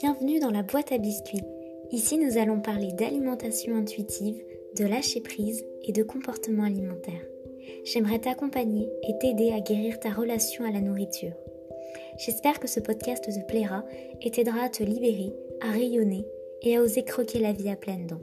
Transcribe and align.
Bienvenue 0.00 0.40
dans 0.40 0.50
la 0.50 0.64
boîte 0.64 0.90
à 0.90 0.98
biscuits. 0.98 1.44
Ici, 1.92 2.18
nous 2.18 2.36
allons 2.36 2.60
parler 2.60 2.92
d'alimentation 2.92 3.76
intuitive, 3.76 4.42
de 4.76 4.84
lâcher 4.84 5.20
prise 5.20 5.64
et 5.84 5.92
de 5.92 6.02
comportement 6.02 6.64
alimentaire. 6.64 7.24
J'aimerais 7.84 8.18
t'accompagner 8.18 8.88
et 9.08 9.16
t'aider 9.18 9.52
à 9.52 9.60
guérir 9.60 10.00
ta 10.00 10.10
relation 10.10 10.64
à 10.64 10.72
la 10.72 10.80
nourriture. 10.80 11.32
J'espère 12.18 12.58
que 12.58 12.66
ce 12.66 12.80
podcast 12.80 13.24
te 13.24 13.46
plaira 13.46 13.84
et 14.20 14.32
t'aidera 14.32 14.64
à 14.64 14.68
te 14.68 14.82
libérer, 14.82 15.32
à 15.60 15.70
rayonner 15.70 16.26
et 16.62 16.76
à 16.76 16.82
oser 16.82 17.04
croquer 17.04 17.38
la 17.38 17.52
vie 17.52 17.70
à 17.70 17.76
pleines 17.76 18.08
dents. 18.08 18.22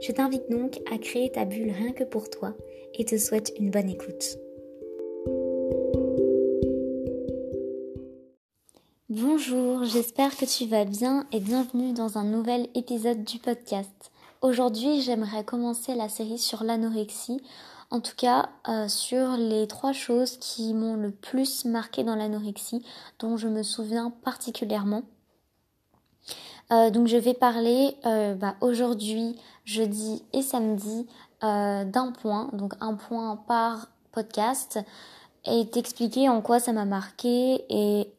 Je 0.00 0.12
t'invite 0.12 0.50
donc 0.50 0.80
à 0.90 0.96
créer 0.96 1.30
ta 1.30 1.44
bulle 1.44 1.72
rien 1.72 1.92
que 1.92 2.04
pour 2.04 2.30
toi 2.30 2.54
et 2.94 3.04
te 3.04 3.18
souhaite 3.18 3.52
une 3.58 3.70
bonne 3.70 3.90
écoute. 3.90 4.38
Bonjour, 9.36 9.84
j'espère 9.84 10.34
que 10.34 10.46
tu 10.46 10.64
vas 10.64 10.86
bien 10.86 11.26
et 11.30 11.40
bienvenue 11.40 11.92
dans 11.92 12.16
un 12.16 12.24
nouvel 12.24 12.68
épisode 12.74 13.22
du 13.22 13.38
podcast. 13.38 14.10
Aujourd'hui, 14.40 15.02
j'aimerais 15.02 15.44
commencer 15.44 15.94
la 15.94 16.08
série 16.08 16.38
sur 16.38 16.64
l'anorexie, 16.64 17.42
en 17.90 18.00
tout 18.00 18.14
cas 18.16 18.48
euh, 18.66 18.88
sur 18.88 19.32
les 19.36 19.66
trois 19.66 19.92
choses 19.92 20.38
qui 20.38 20.72
m'ont 20.72 20.96
le 20.96 21.10
plus 21.10 21.66
marqué 21.66 22.02
dans 22.02 22.16
l'anorexie, 22.16 22.82
dont 23.18 23.36
je 23.36 23.48
me 23.48 23.62
souviens 23.62 24.10
particulièrement. 24.24 25.02
Euh, 26.72 26.88
donc 26.88 27.06
je 27.06 27.18
vais 27.18 27.34
parler 27.34 27.94
euh, 28.06 28.34
bah, 28.34 28.56
aujourd'hui, 28.62 29.36
jeudi 29.66 30.24
et 30.32 30.40
samedi 30.40 31.06
d'un 31.42 32.12
point, 32.22 32.48
donc 32.54 32.72
un 32.80 32.94
point 32.94 33.36
par 33.36 33.88
podcast, 34.12 34.78
et 35.44 35.68
t'expliquer 35.68 36.30
en 36.30 36.40
quoi 36.40 36.58
ça 36.58 36.72
m'a 36.72 36.86
marqué 36.86 37.66
et 37.68 38.10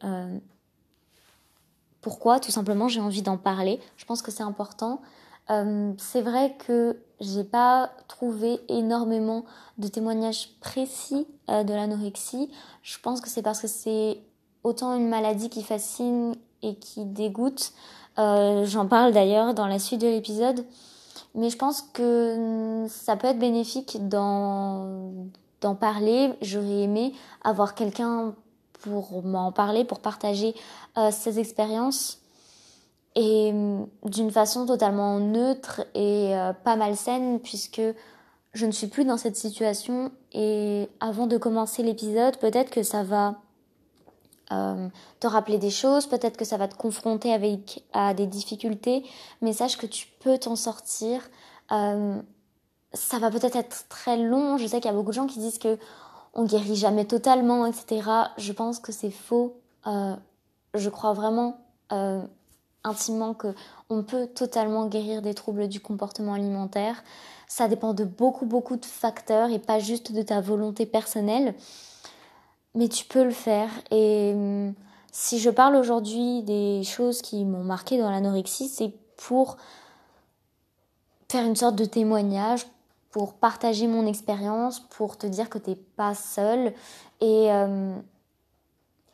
pourquoi 2.08 2.40
Tout 2.40 2.50
simplement, 2.50 2.88
j'ai 2.88 3.00
envie 3.00 3.20
d'en 3.20 3.36
parler. 3.36 3.80
Je 3.98 4.06
pense 4.06 4.22
que 4.22 4.30
c'est 4.30 4.42
important. 4.42 5.02
Euh, 5.50 5.92
c'est 5.98 6.22
vrai 6.22 6.56
que 6.66 6.96
j'ai 7.20 7.44
pas 7.44 7.90
trouvé 8.08 8.60
énormément 8.70 9.44
de 9.76 9.88
témoignages 9.88 10.48
précis 10.62 11.26
euh, 11.50 11.64
de 11.64 11.74
l'anorexie. 11.74 12.50
Je 12.82 12.96
pense 12.98 13.20
que 13.20 13.28
c'est 13.28 13.42
parce 13.42 13.60
que 13.60 13.66
c'est 13.66 14.22
autant 14.64 14.94
une 14.94 15.10
maladie 15.10 15.50
qui 15.50 15.62
fascine 15.62 16.34
et 16.62 16.76
qui 16.76 17.04
dégoûte. 17.04 17.72
Euh, 18.18 18.64
j'en 18.64 18.86
parle 18.86 19.12
d'ailleurs 19.12 19.52
dans 19.52 19.66
la 19.66 19.78
suite 19.78 20.00
de 20.00 20.06
l'épisode. 20.06 20.64
Mais 21.34 21.50
je 21.50 21.58
pense 21.58 21.82
que 21.82 22.86
ça 22.88 23.16
peut 23.16 23.26
être 23.26 23.38
bénéfique 23.38 23.98
d'en 24.08 25.28
parler. 25.78 26.32
J'aurais 26.40 26.84
aimé 26.84 27.12
avoir 27.44 27.74
quelqu'un 27.74 28.34
pour 28.82 29.22
m'en 29.24 29.52
parler, 29.52 29.84
pour 29.84 30.00
partager 30.00 30.54
euh, 30.96 31.10
ces 31.10 31.38
expériences 31.38 32.20
et 33.14 33.52
mm, 33.52 33.86
d'une 34.04 34.30
façon 34.30 34.66
totalement 34.66 35.18
neutre 35.18 35.82
et 35.94 36.34
euh, 36.36 36.52
pas 36.52 36.76
malsaine 36.76 37.40
puisque 37.40 37.82
je 38.52 38.66
ne 38.66 38.72
suis 38.72 38.86
plus 38.86 39.04
dans 39.04 39.16
cette 39.16 39.36
situation 39.36 40.10
et 40.32 40.88
avant 41.00 41.26
de 41.26 41.36
commencer 41.36 41.82
l'épisode 41.82 42.36
peut-être 42.38 42.70
que 42.70 42.82
ça 42.82 43.02
va 43.02 43.36
euh, 44.52 44.88
te 45.20 45.26
rappeler 45.26 45.58
des 45.58 45.70
choses, 45.70 46.06
peut-être 46.06 46.36
que 46.36 46.44
ça 46.44 46.56
va 46.56 46.68
te 46.68 46.74
confronter 46.74 47.32
avec 47.32 47.84
à 47.92 48.14
des 48.14 48.26
difficultés, 48.26 49.04
mais 49.42 49.52
sache 49.52 49.76
que 49.76 49.86
tu 49.86 50.06
peux 50.20 50.38
t'en 50.38 50.56
sortir. 50.56 51.28
ça 51.68 53.18
va 53.18 53.30
peut-être 53.30 53.56
être 53.56 53.86
très 53.90 54.16
long. 54.16 54.56
Je 54.56 54.66
sais 54.66 54.80
qu'il 54.80 54.90
y 54.90 54.94
a 54.94 54.96
beaucoup 54.96 55.10
de 55.10 55.14
gens 55.14 55.26
qui 55.26 55.38
disent 55.38 55.58
que 55.58 55.78
on 56.38 56.44
guérit 56.44 56.76
jamais 56.76 57.04
totalement, 57.04 57.66
etc. 57.66 58.08
Je 58.36 58.52
pense 58.52 58.78
que 58.78 58.92
c'est 58.92 59.10
faux. 59.10 59.60
Euh, 59.88 60.14
je 60.72 60.88
crois 60.88 61.12
vraiment 61.12 61.58
euh, 61.90 62.22
intimement 62.84 63.34
que 63.34 63.48
on 63.90 64.04
peut 64.04 64.28
totalement 64.28 64.86
guérir 64.86 65.20
des 65.20 65.34
troubles 65.34 65.66
du 65.66 65.80
comportement 65.80 66.34
alimentaire. 66.34 67.02
Ça 67.48 67.66
dépend 67.66 67.92
de 67.92 68.04
beaucoup 68.04 68.46
beaucoup 68.46 68.76
de 68.76 68.84
facteurs 68.84 69.50
et 69.50 69.58
pas 69.58 69.80
juste 69.80 70.12
de 70.12 70.22
ta 70.22 70.40
volonté 70.40 70.86
personnelle. 70.86 71.56
Mais 72.76 72.88
tu 72.88 73.04
peux 73.04 73.24
le 73.24 73.32
faire. 73.32 73.70
Et 73.90 74.32
hum, 74.32 74.74
si 75.10 75.40
je 75.40 75.50
parle 75.50 75.74
aujourd'hui 75.74 76.44
des 76.44 76.84
choses 76.84 77.20
qui 77.20 77.44
m'ont 77.44 77.64
marqué 77.64 77.98
dans 77.98 78.10
l'anorexie, 78.10 78.68
c'est 78.68 78.94
pour 79.16 79.56
faire 81.28 81.44
une 81.44 81.56
sorte 81.56 81.74
de 81.74 81.84
témoignage, 81.84 82.64
pour 83.10 83.34
partager 83.34 83.86
mon 83.86 84.06
expérience, 84.06 84.80
pour 84.80 85.16
te 85.16 85.26
dire 85.26 85.48
que 85.48 85.58
tu 85.58 85.70
n'es 85.70 85.76
pas 85.76 86.14
seul 86.14 86.72
et, 87.20 87.52
euh, 87.52 87.94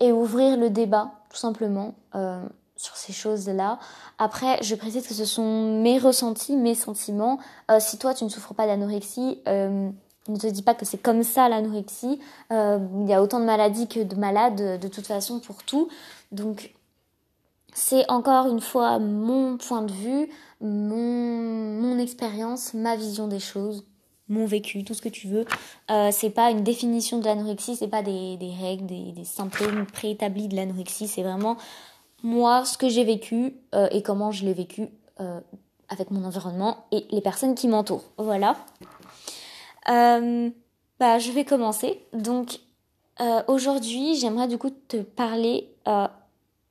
et 0.00 0.12
ouvrir 0.12 0.56
le 0.56 0.70
débat, 0.70 1.12
tout 1.30 1.36
simplement, 1.36 1.94
euh, 2.14 2.44
sur 2.76 2.96
ces 2.96 3.12
choses-là. 3.12 3.78
Après, 4.18 4.60
je 4.62 4.74
précise 4.74 5.06
que 5.06 5.14
ce 5.14 5.24
sont 5.24 5.80
mes 5.80 5.98
ressentis, 5.98 6.56
mes 6.56 6.74
sentiments. 6.74 7.38
Euh, 7.70 7.78
si 7.80 7.98
toi, 7.98 8.14
tu 8.14 8.24
ne 8.24 8.28
souffres 8.28 8.54
pas 8.54 8.66
d'anorexie, 8.66 9.40
ne 9.46 10.38
te 10.38 10.46
dis 10.46 10.62
pas 10.62 10.74
que 10.74 10.84
c'est 10.84 10.98
comme 10.98 11.22
ça 11.22 11.48
l'anorexie. 11.48 12.18
Il 12.50 13.06
y 13.06 13.12
a 13.12 13.22
autant 13.22 13.40
de 13.40 13.44
maladies 13.44 13.88
que 13.88 14.00
de 14.00 14.16
malades, 14.16 14.80
de 14.80 14.88
toute 14.88 15.06
façon, 15.06 15.38
pour 15.38 15.62
tout. 15.62 15.88
Donc, 16.32 16.74
c'est 17.74 18.10
encore 18.10 18.46
une 18.46 18.60
fois 18.60 18.98
mon 18.98 19.58
point 19.58 19.82
de 19.82 19.92
vue, 19.92 20.30
mon, 20.60 21.98
expérience, 21.98 22.72
ma 22.74 22.96
vision 22.96 23.28
des 23.28 23.40
choses, 23.40 23.84
mon 24.28 24.46
vécu, 24.46 24.84
tout 24.84 24.94
ce 24.94 25.02
que 25.02 25.08
tu 25.08 25.28
veux. 25.28 25.44
Euh, 25.90 26.10
c'est 26.12 26.30
pas 26.30 26.50
une 26.50 26.62
définition 26.62 27.18
de 27.18 27.24
l'anorexie, 27.24 27.76
c'est 27.76 27.88
pas 27.88 28.02
des, 28.02 28.38
règles, 28.60 28.86
des, 28.86 29.12
des, 29.12 29.24
symptômes 29.24 29.86
préétablis 29.86 30.48
de 30.48 30.56
l'anorexie, 30.56 31.08
c'est 31.08 31.22
vraiment 31.22 31.56
moi 32.24 32.64
ce 32.64 32.76
que 32.76 32.88
j'ai 32.88 33.04
vécu 33.04 33.54
euh, 33.74 33.86
et 33.92 34.02
comment 34.02 34.32
je 34.32 34.44
l'ai 34.44 34.54
vécu 34.54 34.88
euh, 35.20 35.40
avec 35.88 36.10
mon 36.10 36.24
environnement 36.24 36.86
et 36.90 37.06
les 37.10 37.20
personnes 37.20 37.54
qui 37.54 37.68
m'entourent. 37.68 38.04
Voilà. 38.16 38.56
Euh, 39.90 40.50
bah, 40.98 41.18
je 41.18 41.30
vais 41.30 41.44
commencer. 41.44 42.04
Donc 42.12 42.58
aujourd'hui, 43.46 44.16
j'aimerais 44.16 44.48
du 44.48 44.58
coup 44.58 44.70
te 44.70 44.96
parler 44.96 45.68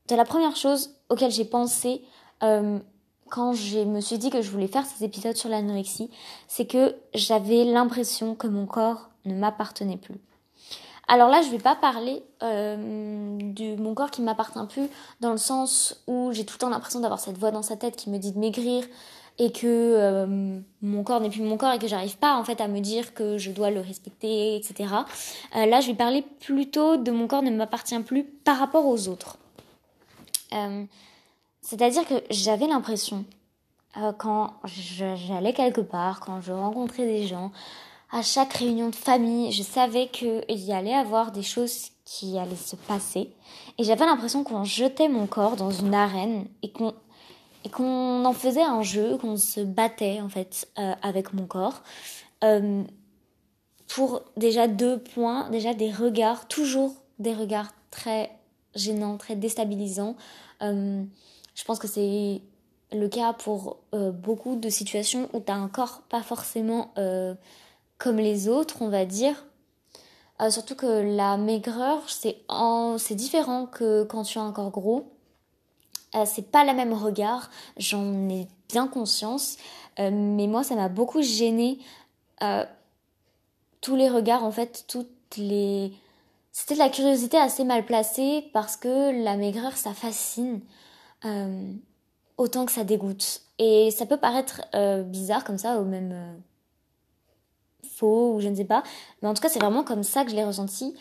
de 0.09 0.15
la 0.15 0.25
première 0.25 0.55
chose 0.55 0.95
auquel 1.09 1.31
j'ai 1.31 1.45
pensé 1.45 2.01
quand 3.33 3.53
je 3.53 3.79
me 3.79 3.99
suis 3.99 4.19
dit 4.19 4.29
que 4.29 4.43
je 4.43 4.51
voulais 4.51 4.67
faire 4.67 4.85
ces 4.85 5.03
épisodes 5.03 5.35
sur 5.35 5.49
l'anorexie, 5.49 6.11
c'est 6.47 6.67
que 6.67 6.95
j'avais 7.15 7.63
l'impression 7.63 8.35
que 8.35 8.45
mon 8.45 8.67
corps 8.67 9.09
ne 9.25 9.33
m'appartenait 9.33 9.97
plus. 9.97 10.19
Alors 11.07 11.29
là, 11.29 11.41
je 11.41 11.49
vais 11.49 11.57
pas 11.57 11.75
parler 11.75 12.21
euh, 12.43 13.37
de 13.39 13.75
mon 13.81 13.95
corps 13.95 14.11
qui 14.11 14.21
m'appartient 14.21 14.65
plus 14.69 14.87
dans 15.19 15.31
le 15.31 15.37
sens 15.37 16.03
où 16.05 16.31
j'ai 16.31 16.45
tout 16.45 16.53
le 16.55 16.59
temps 16.59 16.69
l'impression 16.69 16.99
d'avoir 16.99 17.19
cette 17.19 17.39
voix 17.39 17.49
dans 17.49 17.63
sa 17.63 17.75
tête 17.75 17.95
qui 17.95 18.11
me 18.11 18.19
dit 18.19 18.31
de 18.31 18.39
maigrir 18.39 18.85
et 19.39 19.51
que 19.51 19.65
euh, 19.65 20.59
mon 20.83 21.03
corps 21.03 21.19
n'est 21.19 21.31
plus 21.31 21.41
mon 21.41 21.57
corps 21.57 21.73
et 21.73 21.79
que 21.79 21.87
j'arrive 21.87 22.17
pas 22.17 22.35
en 22.35 22.43
fait 22.43 22.61
à 22.61 22.67
me 22.67 22.81
dire 22.81 23.15
que 23.15 23.39
je 23.39 23.49
dois 23.49 23.71
le 23.71 23.79
respecter, 23.79 24.55
etc. 24.55 24.93
Euh, 25.55 25.65
là, 25.65 25.81
je 25.81 25.87
vais 25.87 25.95
parler 25.95 26.23
plutôt 26.39 26.97
de 26.97 27.09
mon 27.09 27.27
corps 27.27 27.41
ne 27.41 27.49
m'appartient 27.49 27.99
plus 28.01 28.23
par 28.23 28.59
rapport 28.59 28.85
aux 28.85 29.07
autres. 29.07 29.39
Euh, 30.53 30.85
c'est-à-dire 31.61 32.05
que 32.05 32.23
j'avais 32.29 32.67
l'impression, 32.67 33.25
euh, 33.97 34.11
quand 34.13 34.53
j'allais 34.65 35.53
quelque 35.53 35.81
part, 35.81 36.19
quand 36.19 36.41
je 36.41 36.51
rencontrais 36.51 37.05
des 37.05 37.27
gens, 37.27 37.51
à 38.11 38.21
chaque 38.21 38.53
réunion 38.53 38.89
de 38.89 38.95
famille, 38.95 39.51
je 39.51 39.63
savais 39.63 40.07
qu'il 40.07 40.43
y 40.49 40.71
allait 40.71 40.93
avoir 40.93 41.31
des 41.31 41.41
choses 41.41 41.89
qui 42.05 42.37
allaient 42.37 42.55
se 42.55 42.75
passer. 42.75 43.31
Et 43.77 43.83
j'avais 43.83 44.05
l'impression 44.05 44.43
qu'on 44.43 44.63
jetait 44.63 45.09
mon 45.09 45.25
corps 45.25 45.55
dans 45.55 45.71
une 45.71 45.95
arène 45.95 46.47
et 46.61 46.71
qu'on 46.71 48.25
en 48.25 48.33
faisait 48.33 48.63
un 48.63 48.83
jeu, 48.83 49.17
qu'on 49.17 49.37
se 49.37 49.61
battait 49.61 50.21
en 50.21 50.29
fait 50.29 50.67
euh, 50.77 50.93
avec 51.01 51.33
mon 51.33 51.45
corps. 51.45 51.81
Pour 53.87 54.21
déjà 54.37 54.67
deux 54.67 54.99
points, 54.99 55.49
déjà 55.49 55.73
des 55.73 55.91
regards, 55.91 56.47
toujours 56.47 56.93
des 57.19 57.33
regards 57.33 57.71
très 57.89 58.31
gênants, 58.75 59.17
très 59.17 59.35
déstabilisants. 59.35 60.15
Euh, 60.61 61.03
je 61.55 61.63
pense 61.63 61.79
que 61.79 61.87
c'est 61.87 62.41
le 62.91 63.07
cas 63.07 63.33
pour 63.33 63.77
euh, 63.93 64.11
beaucoup 64.11 64.55
de 64.55 64.69
situations 64.69 65.29
où 65.33 65.39
tu 65.39 65.51
as 65.51 65.55
un 65.55 65.67
corps 65.67 66.01
pas 66.09 66.21
forcément 66.21 66.91
euh, 66.97 67.33
comme 67.97 68.17
les 68.17 68.47
autres, 68.47 68.81
on 68.81 68.89
va 68.89 69.05
dire. 69.05 69.45
Surtout 70.49 70.75
que 70.75 71.15
la 71.15 71.37
maigreur, 71.37 72.01
c'est 72.09 72.35
c'est 72.97 73.15
différent 73.15 73.65
que 73.65 74.03
quand 74.03 74.23
tu 74.23 74.39
as 74.39 74.41
un 74.41 74.51
corps 74.51 74.71
gros. 74.71 75.09
c'est 76.25 76.51
pas 76.51 76.65
le 76.65 76.73
même 76.73 76.91
regard, 76.91 77.49
j'en 77.77 78.27
ai 78.27 78.49
bien 78.67 78.87
conscience, 78.89 79.55
mais 79.97 80.47
moi 80.47 80.65
ça 80.65 80.75
m'a 80.75 80.89
beaucoup 80.89 81.21
gêné 81.21 81.79
tous 83.79 83.95
les 83.95 84.09
regards 84.09 84.43
en 84.43 84.51
fait, 84.51 84.83
toutes 84.89 85.37
les 85.37 85.93
c'était 86.53 86.75
de 86.75 86.79
la 86.79 86.89
curiosité 86.89 87.35
assez 87.35 87.65
mal 87.65 87.83
placée 87.83 88.49
parce 88.53 88.77
que 88.77 89.23
la 89.23 89.35
maigreur 89.35 89.75
ça 89.75 89.93
fascine. 89.93 90.61
Euh, 91.25 91.73
autant 92.37 92.65
que 92.65 92.71
ça 92.71 92.83
dégoûte. 92.83 93.41
Et 93.59 93.91
ça 93.91 94.05
peut 94.05 94.17
paraître 94.17 94.61
euh, 94.75 95.03
bizarre 95.03 95.43
comme 95.43 95.57
ça, 95.57 95.79
ou 95.79 95.85
même 95.85 96.11
euh, 96.11 96.33
faux, 97.95 98.35
ou 98.35 98.39
je 98.39 98.47
ne 98.49 98.55
sais 98.55 98.65
pas. 98.65 98.83
Mais 99.21 99.27
en 99.27 99.33
tout 99.33 99.41
cas, 99.41 99.49
c'est 99.49 99.59
vraiment 99.59 99.83
comme 99.83 100.03
ça 100.03 100.23
que 100.23 100.31
je 100.31 100.35
l'ai 100.35 100.43
ressenti. 100.43 100.95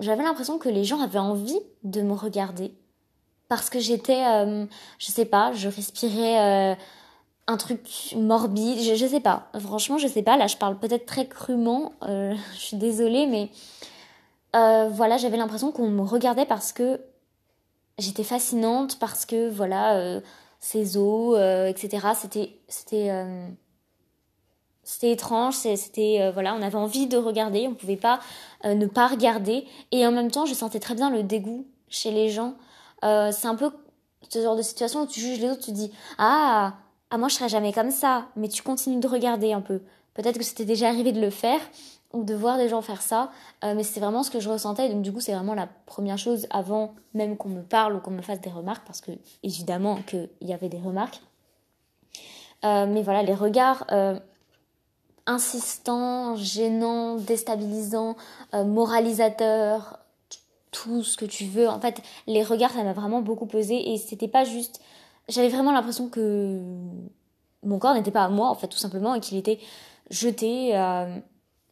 J'avais 0.00 0.24
l'impression 0.24 0.58
que 0.58 0.68
les 0.68 0.82
gens 0.82 1.00
avaient 1.00 1.20
envie 1.20 1.60
de 1.84 2.02
me 2.02 2.12
regarder 2.12 2.74
parce 3.48 3.70
que 3.70 3.78
j'étais, 3.78 4.20
je 4.98 5.12
sais 5.12 5.26
pas, 5.26 5.52
je 5.52 5.68
respirais 5.68 6.76
un 7.46 7.56
truc 7.56 8.14
morbide, 8.16 8.80
je, 8.80 8.96
je 8.96 9.06
sais 9.06 9.20
pas. 9.20 9.48
Franchement, 9.60 9.96
je 9.96 10.08
sais 10.08 10.24
pas. 10.24 10.36
Là, 10.36 10.48
je 10.48 10.56
parle 10.56 10.76
peut-être 10.76 11.06
très 11.06 11.28
crûment. 11.28 11.92
je 12.02 12.36
suis 12.58 12.76
désolée, 12.76 13.28
mais 13.28 13.48
voilà, 14.54 15.16
j'avais 15.16 15.36
l'impression 15.36 15.72
qu'on 15.72 15.88
me 15.88 16.02
regardait 16.02 16.46
parce 16.46 16.72
que 16.72 17.00
j'étais 17.98 18.24
fascinante, 18.24 18.98
parce 18.98 19.26
que 19.26 19.50
voilà, 19.50 20.20
ses 20.60 20.96
os, 20.96 21.38
etc. 21.68 22.08
C'était, 22.14 22.56
c'était 22.68 23.10
c'était 24.84 25.10
étrange, 25.10 25.54
c'était 25.54 26.18
euh, 26.20 26.30
voilà, 26.30 26.54
on 26.54 26.62
avait 26.62 26.76
envie 26.76 27.06
de 27.06 27.16
regarder, 27.16 27.66
on 27.66 27.74
pouvait 27.74 27.96
pas 27.96 28.20
euh, 28.64 28.74
ne 28.74 28.86
pas 28.86 29.08
regarder 29.08 29.66
et 29.90 30.06
en 30.06 30.12
même 30.12 30.30
temps, 30.30 30.44
je 30.44 30.54
sentais 30.54 30.78
très 30.78 30.94
bien 30.94 31.10
le 31.10 31.22
dégoût 31.22 31.66
chez 31.88 32.10
les 32.10 32.28
gens. 32.28 32.54
Euh, 33.02 33.32
c'est 33.32 33.48
un 33.48 33.54
peu 33.54 33.70
ce 34.28 34.42
genre 34.42 34.56
de 34.56 34.62
situation 34.62 35.02
où 35.02 35.06
tu 35.06 35.20
juges 35.20 35.40
les 35.40 35.50
autres, 35.50 35.64
tu 35.64 35.72
dis 35.72 35.90
ah, 36.18 36.74
ah 37.10 37.18
moi 37.18 37.28
je 37.28 37.34
serais 37.36 37.48
jamais 37.48 37.72
comme 37.72 37.90
ça, 37.90 38.26
mais 38.36 38.48
tu 38.48 38.62
continues 38.62 39.00
de 39.00 39.08
regarder 39.08 39.52
un 39.52 39.62
peu. 39.62 39.80
Peut-être 40.12 40.38
que 40.38 40.44
c'était 40.44 40.66
déjà 40.66 40.88
arrivé 40.88 41.12
de 41.12 41.20
le 41.20 41.30
faire 41.30 41.60
ou 42.14 42.24
de 42.24 42.34
voir 42.34 42.56
des 42.56 42.68
gens 42.68 42.80
faire 42.80 43.02
ça, 43.02 43.30
mais 43.62 43.82
c'est 43.82 44.00
vraiment 44.00 44.22
ce 44.22 44.30
que 44.30 44.40
je 44.40 44.48
ressentais. 44.48 44.88
Donc 44.88 45.02
du 45.02 45.12
coup, 45.12 45.20
c'est 45.20 45.34
vraiment 45.34 45.54
la 45.54 45.68
première 45.86 46.18
chose 46.18 46.46
avant 46.50 46.94
même 47.12 47.36
qu'on 47.36 47.48
me 47.48 47.62
parle 47.62 47.96
ou 47.96 48.00
qu'on 48.00 48.12
me 48.12 48.22
fasse 48.22 48.40
des 48.40 48.50
remarques, 48.50 48.86
parce 48.86 49.00
que 49.00 49.10
évidemment 49.42 49.98
qu'il 50.06 50.28
y 50.40 50.52
avait 50.52 50.68
des 50.68 50.78
remarques. 50.78 51.20
mais 52.62 53.02
voilà, 53.02 53.22
les 53.22 53.34
regards 53.34 53.84
insistant, 55.26 56.36
gênant, 56.36 57.16
déstabilisant, 57.16 58.16
euh, 58.54 58.64
moralisateur, 58.64 59.98
tout 60.70 61.02
ce 61.02 61.16
que 61.16 61.24
tu 61.24 61.44
veux. 61.44 61.68
En 61.68 61.80
fait, 61.80 62.02
les 62.26 62.42
regards, 62.42 62.72
ça 62.72 62.82
m'a 62.82 62.92
vraiment 62.92 63.22
beaucoup 63.22 63.46
pesé 63.46 63.92
et 63.92 63.96
c'était 63.96 64.28
pas 64.28 64.44
juste. 64.44 64.80
J'avais 65.28 65.48
vraiment 65.48 65.72
l'impression 65.72 66.08
que 66.08 66.60
mon 67.62 67.78
corps 67.78 67.94
n'était 67.94 68.10
pas 68.10 68.24
à 68.24 68.28
moi, 68.28 68.48
en 68.48 68.54
fait, 68.54 68.68
tout 68.68 68.78
simplement, 68.78 69.14
et 69.14 69.20
qu'il 69.20 69.38
était 69.38 69.58
jeté 70.10 70.76
euh, 70.76 71.18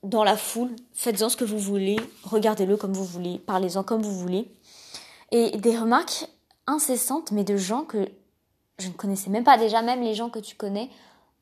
dans 0.03 0.25
la 0.25 0.37
foule. 0.37 0.71
Faites-en 0.93 1.29
ce 1.29 1.37
que 1.37 1.45
vous 1.45 1.59
voulez, 1.59 1.97
regardez-le 2.25 2.77
comme 2.77 2.93
vous 2.93 3.05
voulez, 3.05 3.39
parlez-en 3.39 3.83
comme 3.83 4.03
vous 4.03 4.19
voulez. 4.19 4.53
Et 5.31 5.57
des 5.59 5.79
remarques 5.79 6.29
incessantes, 6.67 7.33
mais 7.33 7.45
de 7.45 7.57
gens 7.57 7.85
que 7.85 8.09
je 8.79 8.89
ne 8.89 8.93
connaissais 8.93 9.31
même 9.31 9.45
pas. 9.45 9.57
Déjà, 9.57 9.83
même 9.83 10.03
les 10.03 10.15
gens 10.15 10.29
que 10.29 10.39
tu 10.39 10.57
connais, 10.57 10.91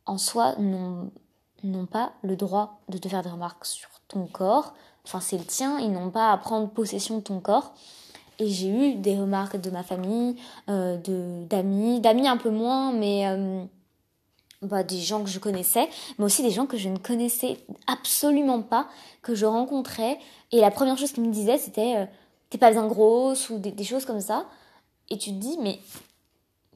en 0.07 0.19
soi, 0.19 0.55
n'ont 0.59 1.87
pas 1.87 2.13
le 2.23 2.37
droit 2.37 2.81
de 2.89 2.99
te 2.99 3.09
faire 3.09 3.23
des 3.23 3.31
remarques 3.31 3.65
sur 3.65 3.89
ton 4.09 4.27
corps. 4.27 4.75
Enfin, 5.05 5.21
c'est 5.21 5.39
le 5.39 5.45
tien, 5.45 5.79
ils 5.79 5.91
n'ont 5.91 6.11
pas 6.11 6.31
à 6.33 6.37
prendre 6.37 6.69
possession 6.69 7.19
de 7.19 7.23
ton 7.23 7.41
corps. 7.41 7.73
Et 8.39 8.47
j'ai 8.47 8.69
eu 8.69 8.95
des 8.95 9.19
remarques 9.19 9.61
de 9.61 9.71
ma 9.71 9.83
famille, 9.83 10.37
euh, 10.69 10.97
d'amis, 11.47 12.01
d'amis 12.01 12.27
un 12.27 12.39
peu 12.39 12.51
moins, 12.51 12.93
mais 12.93 13.27
euh, 13.27 13.65
bah, 14.63 14.83
des 14.83 15.01
gens 15.01 15.23
que 15.25 15.31
je 15.31 15.39
connaissais, 15.39 15.89
mais 16.19 16.25
aussi 16.25 16.43
des 16.43 16.51
gens 16.51 16.67
que 16.67 16.77
je 16.77 16.89
ne 16.89 16.99
connaissais 16.99 17.59
absolument 17.87 18.63
pas, 18.63 18.89
que 19.23 19.35
je 19.35 19.47
rencontrais. 19.47 20.19
Et 20.53 20.61
la 20.61 20.71
première 20.71 20.99
chose 20.99 21.13
qu'ils 21.13 21.25
me 21.25 21.33
disaient, 21.33 21.59
c'était 21.59 21.97
euh, 21.97 22.07
t'es 22.51 22.59
pas 22.59 22.71
bien 22.71 22.87
grosse 22.87 23.49
ou 23.51 23.59
des, 23.59 23.85
choses 23.85 24.05
comme 24.05 24.21
ça. 24.21 24.47
Et 25.09 25.17
tu 25.17 25.31
te 25.31 25.37
dis, 25.37 25.57
mais 25.61 25.81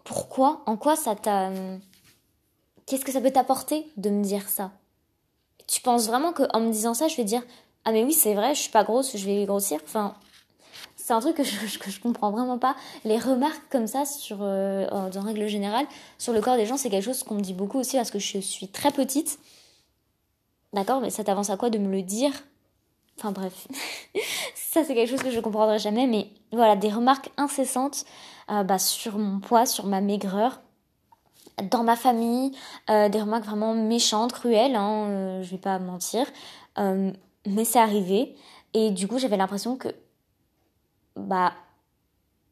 pourquoi 0.02 0.62
En 0.66 0.76
quoi 0.76 0.96
ça 0.96 1.14
t'a 1.14 1.50
qu'est-ce 2.86 3.04
que 3.04 3.12
ça 3.12 3.20
peut 3.20 3.30
t'apporter 3.30 3.86
de 3.96 4.10
me 4.10 4.22
dire 4.22 4.48
ça? 4.48 4.72
Tu 5.66 5.80
penses 5.80 6.06
vraiment 6.06 6.32
qu'en 6.32 6.60
me 6.60 6.70
disant 6.70 6.94
ça, 6.94 7.08
je 7.08 7.16
vais 7.16 7.24
dire 7.24 7.42
ah 7.84 7.92
mais 7.92 8.04
oui 8.04 8.12
c'est 8.12 8.34
vrai, 8.34 8.54
je 8.54 8.60
suis 8.60 8.70
pas 8.70 8.84
grosse, 8.84 9.16
je 9.16 9.24
vais 9.26 9.44
grossir. 9.44 9.80
Enfin, 9.84 10.14
c'est 11.04 11.12
un 11.12 11.20
truc 11.20 11.36
que 11.36 11.44
je, 11.44 11.78
que 11.78 12.00
comprends 12.00 12.30
vraiment 12.30 12.56
pas. 12.56 12.74
Les 13.04 13.18
remarques 13.18 13.60
comme 13.68 13.86
ça 13.86 14.06
sur, 14.06 14.38
euh, 14.40 14.88
en 14.88 15.20
règle 15.20 15.46
générale, 15.48 15.84
sur 16.16 16.32
le 16.32 16.40
corps 16.40 16.56
des 16.56 16.64
gens, 16.64 16.78
c'est 16.78 16.88
quelque 16.88 17.04
chose 17.04 17.22
qu'on 17.24 17.34
me 17.34 17.42
dit 17.42 17.52
beaucoup 17.52 17.78
aussi 17.78 17.96
parce 17.96 18.10
que 18.10 18.18
je 18.18 18.38
suis 18.38 18.68
très 18.68 18.90
petite. 18.90 19.38
D'accord, 20.72 21.02
mais 21.02 21.10
ça 21.10 21.22
t'avance 21.22 21.50
à 21.50 21.58
quoi 21.58 21.68
de 21.68 21.76
me 21.76 21.92
le 21.92 22.00
dire? 22.00 22.32
Enfin 23.18 23.32
bref, 23.32 23.68
ça 24.54 24.82
c'est 24.82 24.94
quelque 24.94 25.10
chose 25.10 25.22
que 25.22 25.30
je 25.30 25.40
comprendrai 25.40 25.78
jamais, 25.78 26.06
mais 26.06 26.28
voilà, 26.52 26.74
des 26.74 26.88
remarques 26.88 27.28
incessantes 27.36 28.06
euh, 28.50 28.64
bah, 28.64 28.78
sur 28.78 29.18
mon 29.18 29.40
poids, 29.40 29.66
sur 29.66 29.84
ma 29.84 30.00
maigreur, 30.00 30.62
dans 31.70 31.84
ma 31.84 31.96
famille, 31.96 32.52
euh, 32.88 33.10
des 33.10 33.20
remarques 33.20 33.44
vraiment 33.44 33.74
méchantes, 33.74 34.32
cruelles, 34.32 34.74
hein, 34.74 35.04
euh, 35.10 35.42
je 35.42 35.50
vais 35.50 35.58
pas 35.58 35.78
mentir, 35.78 36.26
euh, 36.78 37.12
mais 37.46 37.66
c'est 37.66 37.78
arrivé 37.78 38.34
et 38.72 38.90
du 38.90 39.06
coup 39.06 39.18
j'avais 39.18 39.36
l'impression 39.36 39.76
que 39.76 39.88
bah 41.16 41.52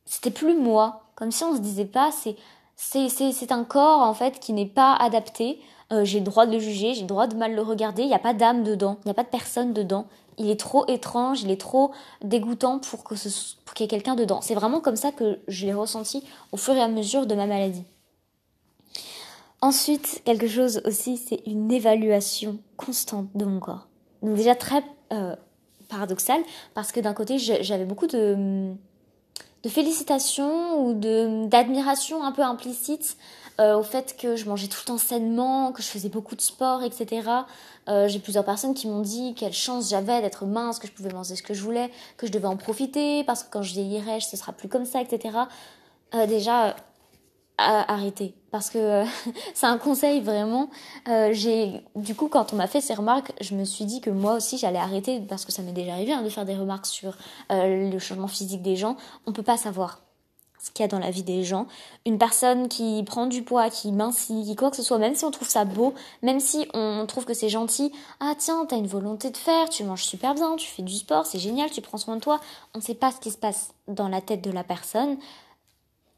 c'était 0.04 0.30
plus 0.30 0.56
moi, 0.56 1.04
comme 1.14 1.30
si 1.30 1.44
on 1.44 1.54
se 1.54 1.60
disait 1.60 1.84
pas 1.84 2.10
c'est 2.12 2.36
c'est 2.76 3.08
c'est 3.08 3.52
un 3.52 3.64
corps 3.64 4.00
en 4.00 4.14
fait 4.14 4.40
qui 4.40 4.52
n'est 4.52 4.66
pas 4.66 4.94
adapté. 4.94 5.60
j'ai 6.02 6.20
le 6.20 6.24
droit 6.24 6.46
de 6.46 6.52
le 6.52 6.58
juger, 6.58 6.94
j'ai 6.94 7.02
le 7.02 7.06
droit 7.06 7.26
de 7.26 7.36
mal 7.36 7.54
le 7.54 7.62
regarder. 7.62 8.02
Il 8.02 8.08
n'y 8.08 8.14
a 8.14 8.18
pas 8.18 8.34
d'âme 8.34 8.62
dedans, 8.64 8.98
il 9.04 9.08
n'y 9.08 9.10
a 9.10 9.14
pas 9.14 9.24
de 9.24 9.28
personne 9.28 9.72
dedans. 9.72 10.06
Il 10.38 10.48
est 10.48 10.58
trop 10.58 10.86
étrange, 10.88 11.42
il 11.42 11.50
est 11.50 11.60
trop 11.60 11.92
dégoûtant 12.22 12.78
pour 12.78 13.04
que 13.04 13.14
ce, 13.14 13.28
pour 13.64 13.74
qu'il 13.74 13.84
y 13.84 13.86
ait 13.86 13.90
quelqu'un 13.90 14.14
dedans. 14.14 14.40
C'est 14.40 14.54
vraiment 14.54 14.80
comme 14.80 14.96
ça 14.96 15.12
que 15.12 15.38
je 15.48 15.66
l'ai 15.66 15.74
ressenti 15.74 16.24
au 16.50 16.56
fur 16.56 16.74
et 16.74 16.80
à 16.80 16.88
mesure 16.88 17.26
de 17.26 17.34
ma 17.34 17.46
maladie. 17.46 17.84
Ensuite, 19.62 20.22
quelque 20.24 20.48
chose 20.48 20.82
aussi, 20.84 21.16
c'est 21.16 21.40
une 21.46 21.70
évaluation 21.70 22.58
constante 22.76 23.28
de 23.36 23.44
mon 23.44 23.60
corps. 23.60 23.86
Donc 24.20 24.34
déjà 24.34 24.56
très 24.56 24.82
euh, 25.12 25.36
paradoxal 25.92 26.40
parce 26.74 26.92
que 26.92 27.00
d'un 27.00 27.14
côté, 27.14 27.38
j'avais 27.38 27.84
beaucoup 27.84 28.06
de, 28.06 28.72
de 29.62 29.68
félicitations 29.68 30.84
ou 30.84 30.94
de 30.94 31.46
d'admiration 31.46 32.24
un 32.24 32.32
peu 32.32 32.42
implicite 32.42 33.16
euh, 33.60 33.76
au 33.76 33.82
fait 33.82 34.16
que 34.16 34.34
je 34.34 34.48
mangeais 34.48 34.66
tout 34.66 34.78
le 34.82 34.86
temps 34.86 34.98
sainement, 34.98 35.72
que 35.72 35.82
je 35.82 35.88
faisais 35.88 36.08
beaucoup 36.08 36.34
de 36.34 36.40
sport, 36.40 36.82
etc. 36.82 37.28
Euh, 37.88 38.08
j'ai 38.08 38.18
plusieurs 38.18 38.44
personnes 38.44 38.74
qui 38.74 38.88
m'ont 38.88 39.02
dit 39.02 39.34
quelle 39.34 39.52
chance 39.52 39.90
j'avais 39.90 40.22
d'être 40.22 40.46
mince, 40.46 40.78
que 40.78 40.86
je 40.86 40.92
pouvais 40.92 41.12
manger 41.12 41.36
ce 41.36 41.42
que 41.42 41.52
je 41.52 41.62
voulais, 41.62 41.90
que 42.16 42.26
je 42.26 42.32
devais 42.32 42.46
en 42.46 42.56
profiter 42.56 43.24
parce 43.24 43.44
que 43.44 43.50
quand 43.50 43.62
je 43.62 43.74
vieillirai, 43.74 44.20
ce 44.20 44.36
sera 44.36 44.52
plus 44.52 44.68
comme 44.68 44.86
ça, 44.86 45.02
etc. 45.02 45.36
Euh, 46.14 46.26
déjà, 46.26 46.76
arrêter 47.58 48.34
parce 48.52 48.70
que 48.70 48.78
euh, 48.78 49.04
c'est 49.54 49.66
un 49.66 49.78
conseil 49.78 50.20
vraiment. 50.20 50.70
Euh, 51.08 51.30
j'ai 51.32 51.82
du 51.96 52.14
coup 52.14 52.28
quand 52.28 52.52
on 52.52 52.56
m'a 52.56 52.68
fait 52.68 52.80
ces 52.80 52.94
remarques 52.94 53.32
je 53.40 53.56
me 53.56 53.64
suis 53.64 53.84
dit 53.84 54.00
que 54.00 54.10
moi 54.10 54.34
aussi 54.34 54.58
j'allais 54.58 54.78
arrêter 54.78 55.20
parce 55.28 55.44
que 55.44 55.50
ça 55.50 55.62
m'est 55.62 55.72
déjà 55.72 55.94
arrivé 55.94 56.12
hein, 56.12 56.22
de 56.22 56.28
faire 56.28 56.44
des 56.44 56.54
remarques 56.54 56.86
sur 56.86 57.16
euh, 57.50 57.90
le 57.90 57.98
changement 57.98 58.28
physique 58.28 58.62
des 58.62 58.76
gens. 58.76 58.96
On 59.26 59.32
peut 59.32 59.42
pas 59.42 59.56
savoir 59.56 60.00
ce 60.62 60.70
qu'il 60.70 60.84
y 60.84 60.86
a 60.86 60.88
dans 60.88 61.00
la 61.00 61.10
vie 61.10 61.24
des 61.24 61.42
gens. 61.42 61.66
Une 62.06 62.18
personne 62.18 62.68
qui 62.68 63.02
prend 63.02 63.26
du 63.26 63.42
poids 63.42 63.68
qui 63.68 63.90
mincit 63.90 64.44
qui 64.44 64.54
quoi 64.54 64.70
que 64.70 64.76
ce 64.76 64.82
soit 64.84 64.98
même 64.98 65.16
si 65.16 65.24
on 65.24 65.32
trouve 65.32 65.48
ça 65.48 65.64
beau 65.64 65.94
même 66.22 66.38
si 66.38 66.68
on 66.72 67.04
trouve 67.06 67.24
que 67.24 67.34
c'est 67.34 67.48
gentil 67.48 67.90
ah 68.20 68.34
tiens 68.38 68.64
t'as 68.68 68.76
une 68.76 68.86
volonté 68.86 69.30
de 69.30 69.36
faire 69.36 69.68
tu 69.68 69.82
manges 69.82 70.04
super 70.04 70.34
bien 70.34 70.54
tu 70.56 70.68
fais 70.68 70.82
du 70.82 70.94
sport 70.94 71.26
c'est 71.26 71.40
génial 71.40 71.70
tu 71.70 71.80
prends 71.80 71.98
soin 71.98 72.16
de 72.16 72.20
toi 72.20 72.38
on 72.74 72.78
ne 72.78 72.82
sait 72.82 72.94
pas 72.94 73.10
ce 73.10 73.18
qui 73.18 73.30
se 73.32 73.38
passe 73.38 73.72
dans 73.88 74.08
la 74.08 74.20
tête 74.20 74.42
de 74.42 74.52
la 74.52 74.62
personne 74.62 75.16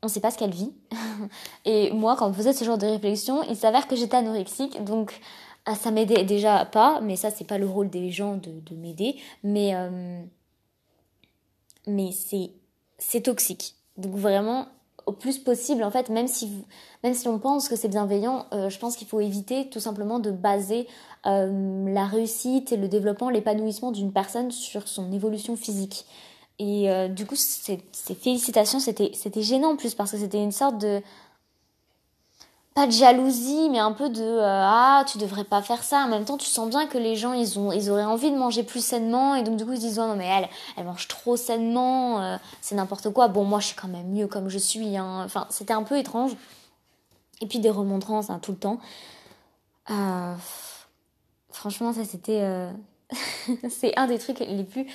on 0.05 0.09
sait 0.09 0.21
pas 0.21 0.31
ce 0.31 0.39
qu'elle 0.39 0.55
vit. 0.55 0.73
et 1.65 1.91
moi, 1.93 2.15
quand 2.17 2.29
on 2.29 2.33
faisait 2.33 2.53
ce 2.53 2.65
genre 2.65 2.79
de 2.79 2.87
réflexion, 2.87 3.43
il 3.45 3.57
s'avère 3.57 3.89
que 3.89 3.97
j'étais 3.97 4.17
anorexique, 4.17 4.85
donc 4.85 5.21
ah, 5.67 5.75
ça 5.75 5.91
m'aidait 5.91 6.25
déjà 6.25 6.65
pas, 6.67 7.01
mais 7.01 7.17
ça, 7.17 7.31
c'est 7.31 7.47
pas 7.47 7.59
le 7.59 7.67
rôle 7.67 7.89
des 7.89 8.11
gens 8.11 8.37
de, 8.37 8.75
m'aider, 8.77 9.17
mais, 9.43 9.75
euh, 9.75 10.23
mais 11.87 12.13
c'est, 12.13 12.51
c'est 12.99 13.23
toxique. 13.23 13.77
Donc 13.97 14.15
vraiment, 14.15 14.67
au 15.07 15.13
plus 15.13 15.39
possible, 15.39 15.83
en 15.83 15.91
fait, 15.91 16.11
même 16.11 16.29
si, 16.29 16.51
même 17.03 17.15
si 17.15 17.29
on 17.29 17.39
pense 17.39 17.69
que 17.69 17.77
c'est 17.77 17.89
bienveillant, 17.89 18.47
euh, 18.53 18.69
je 18.69 18.79
pense 18.79 18.97
qu'il 18.97 19.07
faut 19.07 19.21
éviter 19.21 19.71
tout 19.71 19.81
simplement 19.81 20.19
de 20.19 20.31
baser 20.31 20.87
euh, 21.25 21.89
la 21.93 22.05
réussite 22.05 22.73
et 22.73 22.77
le 22.77 22.89
développement, 22.89 23.31
l'épanouissement 23.31 23.91
d'une 23.91 24.13
personne 24.13 24.51
sur 24.51 24.87
son 24.87 25.13
évolution 25.13 25.57
physique. 25.57 26.05
Et 26.59 26.91
euh, 26.91 27.09
du 27.09 27.27
coup, 27.27 27.35
ces, 27.37 27.83
félicitations, 28.15 28.79
c'était, 28.79 29.11
gênant 29.37 29.73
en 29.73 29.77
plus 29.77 29.95
parce 29.95 30.13
que 30.13 30.19
c'était 30.19 30.43
une 30.43 30.53
sorte 30.53 30.79
de 30.79 31.03
pas 32.75 32.87
de 32.89 32.93
jalousie, 32.93 33.69
mais 33.71 33.79
un 33.79 33.93
peu 33.93 34.09
de 34.09 34.23
euh, 34.23 34.63
ah 34.65 35.05
tu 35.07 35.19
devrais 35.19 35.45
pas 35.45 35.63
faire 35.63 35.85
ça. 35.85 36.05
En 36.05 36.09
même 36.09 36.25
temps, 36.25 36.37
tu 36.37 36.47
sens 36.47 36.69
bien 36.69 36.89
que 36.89 36.99
les 36.99 37.15
gens 37.15 37.33
ils 37.33 37.57
ont 37.57 37.71
ils 37.71 37.89
auraient 37.89 38.05
envie 38.05 38.33
de 38.33 38.37
manger 38.37 38.65
plus 38.65 38.85
sainement 38.85 39.37
et 39.37 39.45
donc 39.45 39.57
du 39.57 39.65
coup 39.65 39.73
ils 39.73 39.77
se 39.77 39.83
disent 39.83 40.01
oh, 40.01 40.09
non 40.09 40.17
mais 40.17 40.27
elle 40.27 40.49
elle 40.77 40.85
mange 40.85 41.07
trop 41.07 41.37
sainement, 41.37 42.21
euh, 42.21 42.37
c'est 42.61 42.75
n'importe 42.75 43.11
quoi. 43.11 43.29
Bon 43.29 43.45
moi 43.45 43.61
je 43.61 43.67
suis 43.67 43.77
quand 43.77 43.87
même 43.87 44.09
mieux 44.09 44.27
comme 44.27 44.49
je 44.49 44.59
suis. 44.59 44.97
Hein. 44.97 45.23
Enfin 45.25 45.47
c'était 45.51 45.73
un 45.73 45.85
peu 45.85 45.97
étrange. 45.99 46.33
Et 47.41 47.47
puis 47.47 47.61
des 47.61 47.71
remontrances 47.71 48.29
hein, 48.31 48.41
tout 48.43 48.53
le 48.53 48.59
temps. 48.59 48.81
franchement 51.53 51.93
ça 51.93 52.05
c'était 52.05 52.69
c'est 53.69 53.97
un 53.97 54.09
des 54.09 54.19
trucs 54.19 54.41
les 54.41 54.65
plus 54.65 54.87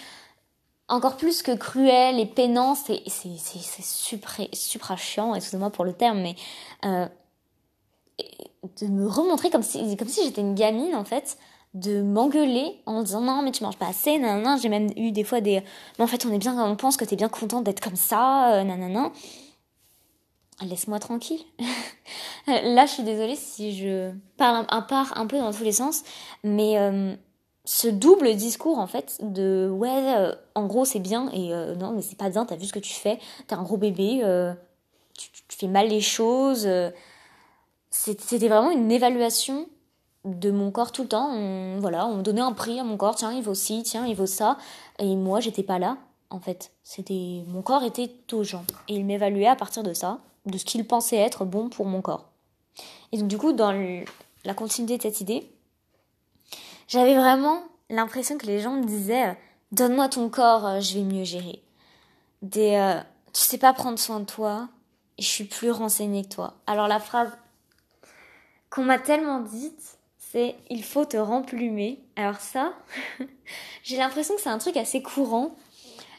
encore 0.89 1.17
plus 1.17 1.41
que 1.41 1.55
cruel 1.55 2.19
et 2.19 2.25
peinant, 2.25 2.75
c'est 2.75 3.01
c'est 3.07 3.37
c'est 3.37 3.83
super 3.83 4.35
super 4.53 4.97
chiant, 4.97 5.35
excusez-moi 5.35 5.69
pour 5.69 5.85
le 5.85 5.93
terme, 5.93 6.21
mais 6.21 6.35
euh, 6.85 7.07
de 8.81 8.87
me 8.87 9.07
remontrer 9.07 9.49
comme 9.49 9.63
si 9.63 9.95
comme 9.95 10.07
si 10.07 10.23
j'étais 10.23 10.41
une 10.41 10.55
gamine 10.55 10.95
en 10.95 11.05
fait, 11.05 11.37
de 11.75 12.01
m'engueuler 12.01 12.81
en 12.85 13.03
disant 13.03 13.21
non 13.21 13.41
mais 13.43 13.51
tu 13.51 13.63
manges 13.63 13.77
pas 13.77 13.87
assez, 13.87 14.17
nanana. 14.17 14.57
J'ai 14.57 14.69
même 14.69 14.89
eu 14.97 15.11
des 15.11 15.23
fois 15.23 15.41
des 15.41 15.63
mais 15.97 16.03
en 16.03 16.07
fait 16.07 16.25
on 16.25 16.33
est 16.33 16.39
bien, 16.39 16.57
on 16.61 16.75
pense 16.75 16.97
que 16.97 17.05
t'es 17.05 17.15
bien 17.15 17.29
contente 17.29 17.63
d'être 17.63 17.81
comme 17.81 17.95
ça, 17.95 18.53
euh, 18.55 18.63
nanana. 18.63 19.11
laisse-moi 20.61 20.99
tranquille. 20.99 21.41
Là, 22.47 22.87
je 22.87 22.93
suis 22.93 23.03
désolée 23.03 23.35
si 23.35 23.77
je 23.77 24.11
parle 24.37 24.65
un, 24.69 24.81
part 24.81 25.13
un 25.17 25.27
peu 25.27 25.37
dans 25.37 25.53
tous 25.53 25.63
les 25.63 25.73
sens, 25.73 26.03
mais 26.43 26.79
euh, 26.79 27.15
ce 27.65 27.87
double 27.87 28.35
discours 28.35 28.79
en 28.79 28.87
fait 28.87 29.17
de 29.21 29.69
ouais, 29.71 30.15
euh, 30.17 30.33
en 30.55 30.65
gros 30.65 30.85
c'est 30.85 30.99
bien 30.99 31.29
et 31.31 31.53
euh, 31.53 31.75
non 31.75 31.91
mais 31.91 32.01
c'est 32.01 32.17
pas 32.17 32.29
bien, 32.29 32.45
t'as 32.45 32.55
vu 32.55 32.65
ce 32.65 32.73
que 32.73 32.79
tu 32.79 32.93
fais, 32.93 33.19
t'es 33.47 33.55
un 33.55 33.63
gros 33.63 33.77
bébé, 33.77 34.21
tu, 35.17 35.29
tu, 35.31 35.57
fais 35.57 35.67
mal 35.67 35.87
les 35.87 36.01
choses. 36.01 36.67
C'était 37.91 38.47
vraiment 38.47 38.71
une 38.71 38.91
évaluation 38.91 39.67
de 40.25 40.51
mon 40.51 40.71
corps 40.71 40.91
tout 40.91 41.03
le 41.03 41.07
temps. 41.07 41.29
On, 41.31 41.79
voilà, 41.79 42.05
on 42.05 42.21
donnait 42.21 42.41
un 42.41 42.53
prix 42.53 42.79
à 42.79 42.83
mon 42.83 42.97
corps, 42.97 43.15
tiens 43.15 43.33
il 43.33 43.43
vaut 43.43 43.55
ci, 43.55 43.83
tiens 43.83 44.05
il 44.05 44.15
vaut 44.15 44.25
ça, 44.25 44.57
et 44.99 45.15
moi 45.15 45.39
j'étais 45.39 45.63
pas 45.63 45.79
là 45.79 45.97
en 46.29 46.39
fait. 46.39 46.71
C'était 46.83 47.43
mon 47.47 47.61
corps 47.61 47.83
était 47.83 48.11
aux 48.31 48.43
gens 48.43 48.63
et 48.87 48.95
il 48.95 49.05
m'évaluait 49.05 49.47
à 49.47 49.55
partir 49.55 49.83
de 49.83 49.93
ça 49.93 50.19
de 50.45 50.57
ce 50.57 50.65
qu'il 50.65 50.85
pensait 50.85 51.17
être 51.17 51.45
bon 51.45 51.69
pour 51.69 51.85
mon 51.85 52.01
corps. 52.01 52.29
Et 53.11 53.17
donc 53.17 53.27
du 53.27 53.37
coup, 53.37 53.53
dans 53.53 53.71
la 54.45 54.53
continuité 54.53 54.97
de 54.97 55.03
cette 55.03 55.21
idée, 55.21 55.51
j'avais 56.89 57.15
vraiment 57.15 57.63
l'impression 57.89 58.37
que 58.37 58.45
les 58.45 58.59
gens 58.59 58.73
me 58.73 58.83
disaient 58.83 59.29
euh, 59.29 59.33
Donne-moi 59.71 60.09
ton 60.09 60.29
corps, 60.29 60.65
euh, 60.65 60.79
je 60.81 60.95
vais 60.95 61.03
mieux 61.03 61.23
gérer. 61.23 61.61
Des 62.41 62.75
euh, 62.75 62.99
Tu 63.33 63.41
sais 63.41 63.57
pas 63.57 63.71
prendre 63.71 63.97
soin 63.97 64.19
de 64.19 64.25
toi, 64.25 64.67
je 65.17 65.25
suis 65.25 65.45
plus 65.45 65.71
renseignée 65.71 66.23
que 66.23 66.33
toi. 66.33 66.55
Alors 66.67 66.87
la 66.87 66.99
phrase 66.99 67.31
qu'on 68.69 68.83
m'a 68.83 68.99
tellement 68.99 69.39
dite, 69.39 69.97
c'est 70.17 70.55
Il 70.69 70.83
faut 70.83 71.05
te 71.05 71.17
remplumer. 71.17 71.99
Alors 72.17 72.41
ça, 72.41 72.73
j'ai 73.83 73.95
l'impression 73.95 74.35
que 74.35 74.41
c'est 74.41 74.49
un 74.49 74.57
truc 74.57 74.75
assez 74.75 75.01
courant 75.01 75.55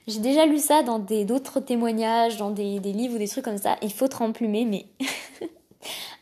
j'ai 0.06 0.20
déjà 0.20 0.46
lu 0.46 0.58
ça 0.58 0.82
dans 0.82 0.98
d'autres 0.98 1.60
témoignages, 1.60 2.36
dans 2.36 2.50
des, 2.50 2.80
des, 2.80 2.92
livres 2.92 3.14
ou 3.14 3.18
des 3.18 3.28
trucs 3.28 3.44
comme 3.44 3.58
ça. 3.58 3.76
Il 3.82 3.92
faut 3.92 4.08
te 4.08 4.16
remplumer, 4.16 4.64
mais 4.64 4.86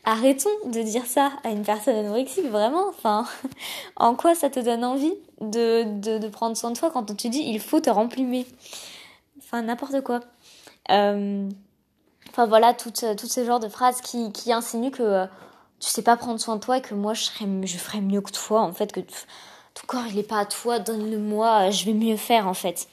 arrêtons 0.09 0.49
de 0.65 0.81
dire 0.81 1.05
ça 1.05 1.31
à 1.43 1.49
une 1.49 1.63
personne 1.63 1.95
anorexique, 1.95 2.47
vraiment. 2.47 2.87
Enfin, 2.89 3.25
en 3.95 4.15
quoi 4.15 4.35
ça 4.35 4.49
te 4.49 4.59
donne 4.59 4.83
envie 4.83 5.13
de, 5.41 5.83
de, 6.19 6.27
prendre 6.27 6.57
soin 6.57 6.71
de 6.71 6.77
toi 6.77 6.91
quand 6.91 7.11
on 7.11 7.15
te 7.15 7.27
dit 7.27 7.43
il 7.45 7.59
faut 7.59 7.79
te 7.79 7.89
remplumer? 7.89 8.45
Enfin, 9.37 9.61
n'importe 9.61 10.01
quoi. 10.01 10.21
Euh, 10.91 11.49
enfin 12.29 12.45
voilà, 12.45 12.73
tout, 12.73 12.91
tout 12.91 13.27
ce 13.27 13.45
genre 13.45 13.59
de 13.59 13.69
phrases 13.69 14.01
qui, 14.01 14.31
qui 14.31 14.51
insinuent 14.51 14.91
que 14.91 15.03
euh, 15.03 15.25
tu 15.79 15.89
sais 15.89 16.01
pas 16.01 16.17
prendre 16.17 16.39
soin 16.39 16.55
de 16.55 16.61
toi 16.61 16.77
et 16.77 16.81
que 16.81 16.93
moi 16.93 17.13
je, 17.13 17.23
serais, 17.23 17.45
je 17.63 17.77
ferais 17.77 18.01
mieux 18.01 18.21
que 18.21 18.31
toi, 18.31 18.61
en 18.61 18.73
fait, 18.73 18.91
que 18.91 18.99
ton 18.99 19.87
corps 19.87 20.07
il 20.09 20.17
est 20.17 20.23
pas 20.23 20.39
à 20.39 20.45
toi, 20.45 20.79
donne-le-moi, 20.79 21.69
je 21.69 21.85
vais 21.85 21.93
mieux 21.93 22.17
faire 22.17 22.47
en 22.47 22.53
fait. 22.53 22.87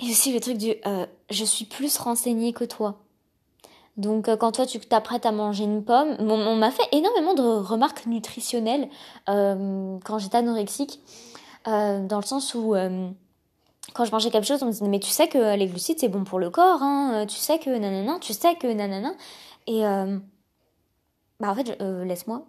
Et 0.00 0.10
aussi 0.10 0.32
le 0.32 0.40
truc 0.40 0.58
du 0.58 0.74
euh, 0.86 1.06
je 1.30 1.44
suis 1.44 1.64
plus 1.64 1.96
renseignée 1.98 2.52
que 2.52 2.64
toi. 2.64 2.98
Donc 3.98 4.28
euh, 4.28 4.36
quand 4.36 4.52
toi 4.52 4.64
tu 4.64 4.78
t'apprêtes 4.78 5.26
à 5.26 5.32
manger 5.32 5.64
une 5.64 5.84
pomme, 5.84 6.16
on, 6.20 6.56
m'a 6.56 6.70
fait 6.70 6.86
énormément 6.92 7.34
de 7.34 7.42
remarques 7.42 8.06
nutritionnelles 8.06 8.88
euh, 9.28 9.98
quand 10.04 10.18
j'étais 10.18 10.38
anorexique, 10.38 11.00
euh, 11.66 12.06
dans 12.06 12.18
le 12.18 12.24
sens 12.24 12.54
où 12.54 12.74
quand 13.94 14.04
je 14.04 14.12
mangeais 14.12 14.30
quelque 14.30 14.46
chose, 14.46 14.62
on 14.62 14.66
me 14.66 14.70
disait 14.70 14.86
mais 14.86 15.00
tu 15.00 15.10
sais 15.10 15.26
que 15.26 15.56
les 15.56 15.66
glucides 15.66 15.98
c'est 15.98 16.08
bon 16.08 16.22
pour 16.22 16.38
le 16.38 16.48
corps, 16.48 16.82
hein, 16.82 17.26
tu 17.26 17.36
sais 17.36 17.58
que 17.58 17.70
nanana, 17.70 18.18
tu 18.20 18.32
sais 18.32 18.54
que 18.54 18.68
nanana. 18.68 19.12
Et 19.66 19.82
bah 21.40 21.50
en 21.50 21.54
fait 21.54 21.76
laisse-moi. 21.80 22.46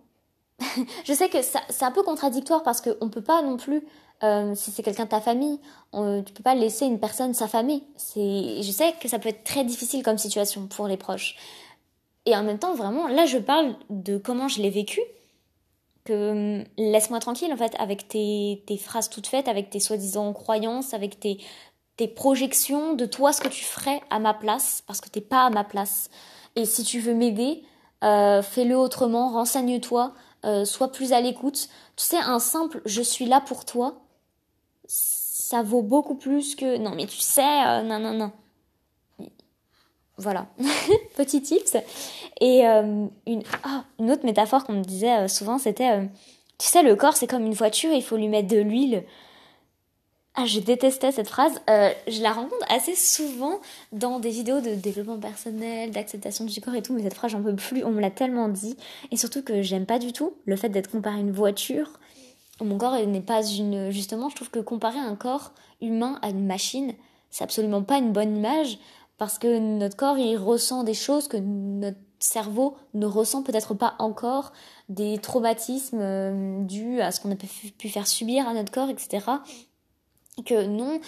je 1.05 1.13
sais 1.13 1.29
que 1.29 1.37
c'est 1.41 1.85
un 1.85 1.91
peu 1.91 2.03
contradictoire 2.03 2.61
parce 2.61 2.81
qu'on 2.81 3.09
peut 3.09 3.23
pas 3.23 3.41
non 3.41 3.57
plus 3.57 3.83
euh, 4.23 4.53
si 4.55 4.71
c'est 4.71 4.83
quelqu'un 4.83 5.05
de 5.05 5.09
ta 5.09 5.21
famille, 5.21 5.59
on, 5.93 6.23
tu 6.23 6.33
peux 6.33 6.43
pas 6.43 6.55
laisser 6.55 6.85
une 6.85 6.99
personne 6.99 7.33
s'affamer. 7.33 7.83
Je 8.15 8.71
sais 8.71 8.93
que 8.99 9.07
ça 9.07 9.19
peut 9.19 9.29
être 9.29 9.43
très 9.43 9.63
difficile 9.63 10.03
comme 10.03 10.17
situation 10.17 10.67
pour 10.67 10.87
les 10.87 10.97
proches. 10.97 11.35
Et 12.25 12.35
en 12.35 12.43
même 12.43 12.59
temps, 12.59 12.75
vraiment, 12.75 13.07
là, 13.07 13.25
je 13.25 13.37
parle 13.37 13.75
de 13.89 14.17
comment 14.17 14.47
je 14.47 14.61
l'ai 14.61 14.69
vécu. 14.69 14.99
Hum, 16.09 16.63
laisse-moi 16.77 17.19
tranquille, 17.19 17.51
en 17.53 17.57
fait, 17.57 17.75
avec 17.79 18.07
tes, 18.07 18.63
phrases 18.79 19.09
toutes 19.09 19.27
faites, 19.27 19.47
avec 19.47 19.69
tes 19.69 19.79
soi-disant 19.79 20.33
croyances, 20.33 20.93
avec 20.93 21.19
tes, 21.19 21.37
tes 21.97 22.07
projections 22.07 22.93
de 22.93 23.05
toi, 23.05 23.31
ce 23.31 23.41
que 23.41 23.47
tu 23.47 23.63
ferais 23.63 24.01
à 24.09 24.19
ma 24.19 24.33
place, 24.33 24.83
parce 24.87 25.01
que 25.01 25.09
t'es 25.09 25.21
pas 25.21 25.45
à 25.45 25.49
ma 25.49 25.63
place. 25.63 26.09
Et 26.55 26.65
si 26.65 26.83
tu 26.83 26.99
veux 26.99 27.13
m'aider, 27.13 27.63
euh, 28.03 28.41
fais-le 28.41 28.77
autrement, 28.77 29.29
renseigne-toi, 29.29 30.13
euh, 30.45 30.65
sois 30.65 30.91
plus 30.91 31.13
à 31.13 31.21
l'écoute. 31.21 31.69
Tu 31.95 32.05
sais, 32.05 32.17
un 32.17 32.39
simple 32.39 32.81
je 32.85 33.01
suis 33.01 33.25
là 33.25 33.41
pour 33.41 33.65
toi, 33.65 34.01
ça 34.89 35.61
vaut 35.61 35.83
beaucoup 35.83 36.15
plus 36.15 36.55
que 36.55 36.77
non 36.77 36.93
mais 36.95 37.05
tu 37.05 37.19
sais 37.19 37.41
euh, 37.41 37.83
non 37.83 37.99
non 37.99 38.13
non. 38.13 38.31
Voilà. 40.17 40.47
Petit 41.15 41.41
tips. 41.41 41.77
Et 42.41 42.67
euh, 42.67 43.05
une 43.25 43.43
ah, 43.63 43.85
une 43.99 44.11
autre 44.11 44.25
métaphore 44.25 44.65
qu'on 44.65 44.73
me 44.73 44.83
disait 44.83 45.21
euh, 45.21 45.27
souvent 45.27 45.57
c'était 45.57 46.09
tu 46.57 46.67
sais 46.67 46.83
le 46.83 46.95
corps 46.95 47.15
c'est 47.15 47.27
comme 47.27 47.45
une 47.45 47.53
voiture 47.53 47.91
il 47.91 48.03
faut 48.03 48.17
lui 48.17 48.27
mettre 48.27 48.47
de 48.47 48.59
l'huile. 48.59 49.03
Ah 50.35 50.45
je 50.45 50.59
détestais 50.59 51.11
cette 51.11 51.27
phrase. 51.27 51.59
Je 51.67 52.21
la 52.21 52.31
rencontre 52.31 52.65
assez 52.69 52.95
souvent 52.95 53.59
dans 53.91 54.19
des 54.19 54.29
vidéos 54.29 54.61
de 54.61 54.75
développement 54.75 55.19
personnel 55.19 55.91
d'acceptation 55.91 56.45
du 56.45 56.61
corps 56.61 56.75
et 56.75 56.81
tout 56.81 56.93
mais 56.93 57.03
cette 57.03 57.15
phrase 57.15 57.31
j'en 57.31 57.41
peux 57.41 57.55
plus. 57.55 57.83
On 57.83 57.91
me 57.91 58.01
l'a 58.01 58.11
tellement 58.11 58.49
dit. 58.49 58.77
Et 59.11 59.17
surtout 59.17 59.41
que 59.41 59.61
j'aime 59.61 59.85
pas 59.85 59.99
du 59.99 60.13
tout 60.13 60.33
le 60.45 60.55
fait 60.55 60.69
d'être 60.69 60.91
comparé 60.91 61.17
à 61.17 61.19
une 61.19 61.31
voiture 61.31 61.99
mon 62.61 62.77
corps 62.77 62.95
n'est 63.05 63.21
pas 63.21 63.43
une 63.43 63.89
justement 63.89 64.29
je 64.29 64.35
trouve 64.35 64.49
que 64.49 64.59
comparer 64.59 64.99
un 64.99 65.15
corps 65.15 65.51
humain 65.81 66.19
à 66.21 66.29
une 66.29 66.45
machine 66.45 66.93
c'est 67.29 67.43
absolument 67.43 67.83
pas 67.83 67.97
une 67.97 68.11
bonne 68.11 68.35
image 68.35 68.79
parce 69.17 69.37
que 69.37 69.59
notre 69.59 69.95
corps 69.95 70.17
il 70.17 70.37
ressent 70.37 70.83
des 70.83 70.93
choses 70.93 71.27
que 71.27 71.37
notre 71.37 71.97
cerveau 72.19 72.75
ne 72.93 73.05
ressent 73.05 73.43
peut-être 73.43 73.73
pas 73.73 73.95
encore 73.99 74.51
des 74.89 75.17
traumatismes 75.19 75.99
euh, 76.01 76.63
dus 76.63 76.99
à 77.01 77.11
ce 77.11 77.21
qu'on 77.21 77.31
a 77.31 77.35
pu 77.35 77.89
faire 77.89 78.07
subir 78.07 78.47
à 78.47 78.53
notre 78.53 78.71
corps 78.71 78.89
etc 78.89 79.25
que 80.45 80.65
non 80.65 80.99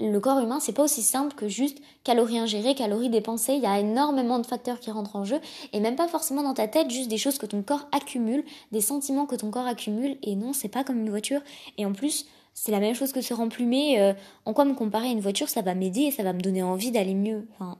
le 0.00 0.18
corps 0.18 0.38
humain, 0.40 0.58
c'est 0.60 0.72
pas 0.72 0.82
aussi 0.82 1.02
simple 1.02 1.34
que 1.34 1.48
juste 1.48 1.78
calories 2.04 2.38
ingérées, 2.38 2.74
calories 2.74 3.10
dépensées. 3.10 3.54
Il 3.54 3.62
y 3.62 3.66
a 3.66 3.78
énormément 3.78 4.38
de 4.38 4.46
facteurs 4.46 4.80
qui 4.80 4.90
rentrent 4.90 5.16
en 5.16 5.24
jeu 5.24 5.40
et 5.72 5.80
même 5.80 5.96
pas 5.96 6.08
forcément 6.08 6.42
dans 6.42 6.54
ta 6.54 6.68
tête, 6.68 6.90
juste 6.90 7.08
des 7.08 7.18
choses 7.18 7.38
que 7.38 7.46
ton 7.46 7.62
corps 7.62 7.86
accumule, 7.92 8.44
des 8.72 8.80
sentiments 8.80 9.26
que 9.26 9.36
ton 9.36 9.50
corps 9.50 9.66
accumule. 9.66 10.16
Et 10.22 10.36
non, 10.36 10.52
c'est 10.52 10.68
pas 10.68 10.84
comme 10.84 10.98
une 10.98 11.10
voiture. 11.10 11.40
Et 11.76 11.84
en 11.84 11.92
plus, 11.92 12.26
c'est 12.54 12.72
la 12.72 12.80
même 12.80 12.94
chose 12.94 13.12
que 13.12 13.20
se 13.20 13.34
remplumer. 13.34 14.00
Euh, 14.00 14.12
en 14.46 14.52
quoi 14.52 14.64
me 14.64 14.74
comparer 14.74 15.08
à 15.08 15.12
une 15.12 15.20
voiture, 15.20 15.48
ça 15.48 15.62
va 15.62 15.74
m'aider 15.74 16.02
et 16.02 16.10
ça 16.10 16.22
va 16.22 16.32
me 16.32 16.40
donner 16.40 16.62
envie 16.62 16.90
d'aller 16.90 17.14
mieux. 17.14 17.46
Enfin, 17.54 17.76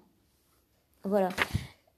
voilà. 1.04 1.30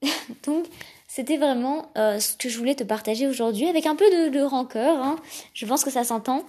Donc, 0.46 0.66
c'était 1.08 1.36
vraiment 1.36 1.90
euh, 1.98 2.18
ce 2.20 2.36
que 2.36 2.48
je 2.48 2.58
voulais 2.58 2.74
te 2.74 2.84
partager 2.84 3.26
aujourd'hui 3.26 3.66
avec 3.66 3.86
un 3.86 3.96
peu 3.96 4.04
de, 4.30 4.42
rancœur. 4.42 5.02
Hein. 5.02 5.16
Je 5.52 5.66
pense 5.66 5.84
que 5.84 5.90
ça 5.90 6.04
s'entend. 6.04 6.44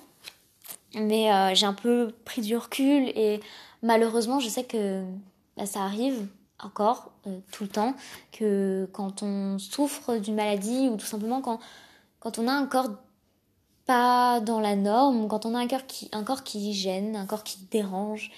Mais 0.96 1.32
euh, 1.32 1.56
j'ai 1.56 1.66
un 1.66 1.74
peu 1.74 2.14
pris 2.26 2.42
du 2.42 2.56
recul 2.56 3.10
et 3.16 3.40
malheureusement, 3.82 4.40
je 4.40 4.48
sais 4.48 4.64
que 4.64 5.04
bah, 5.58 5.66
ça 5.66 5.82
arrive 5.82 6.28
encore 6.60 7.12
euh, 7.28 7.40
tout 7.52 7.64
le 7.64 7.70
temps 7.70 7.96
que 8.32 8.88
quand 8.94 9.24
on 9.24 9.58
souffre 9.60 10.18
d'une 10.18 10.36
maladie 10.36 10.90
ou 10.90 10.98
tout 10.98 11.06
simplement 11.06 11.42
quand, 11.42 11.60
quand 12.20 12.40
on 12.40 12.48
a 12.48 12.52
un 12.52 12.66
corps 12.66 12.90
pas 13.86 14.40
dans 14.40 14.60
la 14.60 14.76
norme, 14.76 15.28
quand 15.28 15.46
on 15.46 15.56
a 15.56 15.60
un 15.60 15.68
corps 15.68 15.86
qui, 15.88 16.10
un 16.14 16.24
corps 16.24 16.44
qui 16.44 16.74
gêne, 16.74 17.16
un 17.16 17.26
corps 17.26 17.44
qui 17.44 17.60
dérange, 17.70 18.32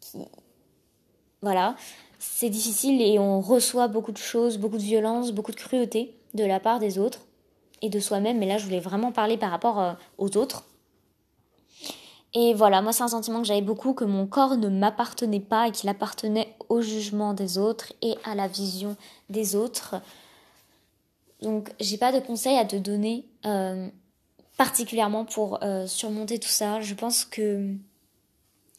qui... 0.00 0.18
Voilà, 1.40 1.74
c'est 2.20 2.50
difficile 2.50 3.02
et 3.02 3.18
on 3.18 3.40
reçoit 3.40 3.88
beaucoup 3.88 4.12
de 4.12 4.18
choses, 4.18 4.58
beaucoup 4.58 4.76
de 4.76 4.82
violence, 4.82 5.32
beaucoup 5.32 5.50
de 5.50 5.56
cruauté 5.56 6.16
de 6.34 6.44
la 6.44 6.60
part 6.60 6.78
des 6.78 6.98
autres 6.98 7.18
et 7.80 7.88
de 7.88 7.98
soi-même. 7.98 8.38
Mais 8.38 8.46
là, 8.46 8.58
je 8.58 8.64
voulais 8.64 8.78
vraiment 8.78 9.10
parler 9.10 9.36
par 9.36 9.50
rapport 9.50 9.80
euh, 9.80 9.92
aux 10.18 10.36
autres 10.36 10.64
et 12.34 12.54
voilà, 12.54 12.80
moi 12.80 12.92
c'est 12.92 13.02
un 13.02 13.08
sentiment 13.08 13.40
que 13.40 13.46
j'avais 13.46 13.60
beaucoup, 13.60 13.92
que 13.92 14.04
mon 14.04 14.26
corps 14.26 14.56
ne 14.56 14.68
m'appartenait 14.68 15.40
pas 15.40 15.68
et 15.68 15.70
qu'il 15.70 15.88
appartenait 15.90 16.54
au 16.70 16.80
jugement 16.80 17.34
des 17.34 17.58
autres 17.58 17.92
et 18.00 18.16
à 18.24 18.34
la 18.34 18.48
vision 18.48 18.96
des 19.28 19.54
autres. 19.54 19.96
Donc 21.42 21.72
j'ai 21.78 21.98
pas 21.98 22.10
de 22.12 22.24
conseils 22.24 22.56
à 22.56 22.64
te 22.64 22.76
donner 22.76 23.26
euh, 23.44 23.88
particulièrement 24.56 25.26
pour 25.26 25.62
euh, 25.62 25.86
surmonter 25.86 26.38
tout 26.38 26.48
ça. 26.48 26.80
Je 26.80 26.94
pense 26.94 27.26
que 27.26 27.74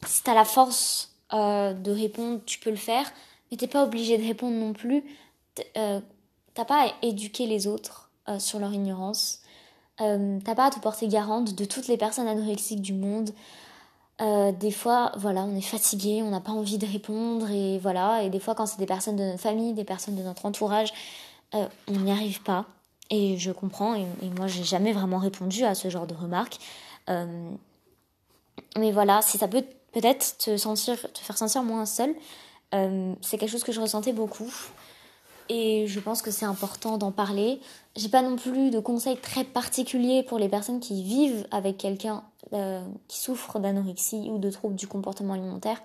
si 0.04 0.22
t'as 0.24 0.34
la 0.34 0.44
force 0.44 1.14
euh, 1.32 1.74
de 1.74 1.92
répondre, 1.92 2.40
tu 2.44 2.58
peux 2.58 2.70
le 2.70 2.76
faire, 2.76 3.12
mais 3.50 3.56
t'es 3.56 3.68
pas 3.68 3.84
obligé 3.84 4.18
de 4.18 4.24
répondre 4.24 4.56
non 4.56 4.72
plus. 4.72 5.04
T'as 5.54 6.64
pas 6.64 6.88
à 6.88 6.92
éduquer 7.02 7.46
les 7.46 7.68
autres 7.68 8.10
sur 8.38 8.58
leur 8.58 8.72
ignorance. 8.72 9.43
Euh, 10.00 10.38
t'as 10.44 10.54
pas 10.54 10.66
à 10.66 10.70
te 10.70 10.80
porter 10.80 11.06
garante 11.08 11.54
de 11.54 11.64
toutes 11.64 11.86
les 11.88 11.96
personnes 11.96 12.26
anorexiques 12.26 12.82
du 12.82 12.92
monde. 12.92 13.30
Euh, 14.20 14.52
des 14.52 14.70
fois, 14.70 15.12
voilà, 15.16 15.42
on 15.44 15.56
est 15.56 15.60
fatigué, 15.60 16.22
on 16.22 16.30
n'a 16.30 16.40
pas 16.40 16.52
envie 16.52 16.78
de 16.78 16.86
répondre, 16.86 17.50
et 17.50 17.78
voilà. 17.78 18.22
Et 18.22 18.30
des 18.30 18.40
fois, 18.40 18.54
quand 18.54 18.66
c'est 18.66 18.78
des 18.78 18.86
personnes 18.86 19.16
de 19.16 19.24
notre 19.24 19.40
famille, 19.40 19.72
des 19.74 19.84
personnes 19.84 20.16
de 20.16 20.22
notre 20.22 20.46
entourage, 20.46 20.92
euh, 21.54 21.66
on 21.88 21.98
n'y 22.00 22.10
arrive 22.10 22.42
pas. 22.42 22.66
Et 23.10 23.36
je 23.38 23.52
comprends, 23.52 23.94
et, 23.94 24.06
moi, 24.36 24.46
j'ai 24.46 24.64
jamais 24.64 24.92
vraiment 24.92 25.18
répondu 25.18 25.64
à 25.64 25.74
ce 25.74 25.88
genre 25.90 26.06
de 26.06 26.14
remarques. 26.14 26.58
mais 28.76 28.92
voilà, 28.92 29.22
si 29.22 29.38
ça 29.38 29.48
peut 29.48 29.64
peut-être 29.92 30.38
te 30.38 30.56
te 30.56 31.18
faire 31.20 31.38
sentir 31.38 31.62
moins 31.62 31.86
seul, 31.86 32.14
c'est 32.72 33.38
quelque 33.38 33.50
chose 33.50 33.64
que 33.64 33.72
je 33.72 33.80
ressentais 33.80 34.12
beaucoup. 34.12 34.52
Et 35.48 35.86
je 35.86 36.00
pense 36.00 36.22
que 36.22 36.30
c'est 36.30 36.46
important 36.46 36.98
d'en 36.98 37.12
parler. 37.12 37.60
J'ai 37.96 38.08
pas 38.08 38.22
non 38.22 38.36
plus 38.36 38.70
de 38.70 38.78
conseils 38.78 39.18
très 39.18 39.44
particuliers 39.44 40.22
pour 40.22 40.38
les 40.38 40.48
personnes 40.48 40.80
qui 40.80 41.02
vivent 41.02 41.46
avec 41.50 41.76
quelqu'un 41.76 42.24
euh, 42.52 42.84
qui 43.08 43.18
souffre 43.18 43.58
d'anorexie 43.58 44.30
ou 44.30 44.38
de 44.38 44.50
troubles 44.50 44.74
du 44.74 44.86
comportement 44.86 45.34
alimentaire. 45.34 45.82